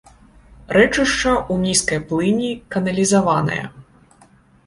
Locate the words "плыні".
2.11-2.49